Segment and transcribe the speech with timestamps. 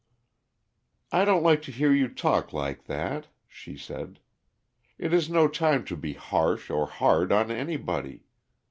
[1.11, 4.19] "I don't like to hear you talk like that," she said.
[4.97, 8.23] "It is no time to be harsh or hard on anybody.